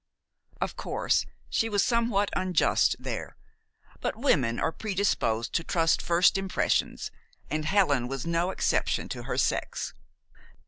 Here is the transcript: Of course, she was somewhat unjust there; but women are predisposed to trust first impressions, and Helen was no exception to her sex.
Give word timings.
Of 0.59 0.75
course, 0.75 1.27
she 1.47 1.69
was 1.69 1.83
somewhat 1.83 2.31
unjust 2.35 2.95
there; 2.97 3.37
but 3.99 4.15
women 4.15 4.59
are 4.59 4.71
predisposed 4.71 5.53
to 5.53 5.63
trust 5.63 6.01
first 6.01 6.39
impressions, 6.39 7.11
and 7.51 7.65
Helen 7.65 8.07
was 8.07 8.25
no 8.25 8.49
exception 8.49 9.09
to 9.09 9.25
her 9.25 9.37
sex. 9.37 9.93